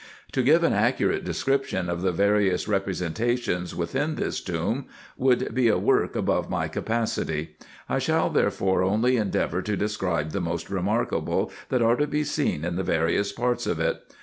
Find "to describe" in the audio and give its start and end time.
9.61-10.31